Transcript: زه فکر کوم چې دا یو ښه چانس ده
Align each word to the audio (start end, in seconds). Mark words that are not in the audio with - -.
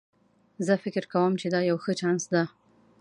زه 0.65 0.73
فکر 0.83 1.03
کوم 1.13 1.31
چې 1.41 1.47
دا 1.53 1.59
یو 1.69 1.77
ښه 1.83 1.93
چانس 1.99 2.23
ده 2.33 2.43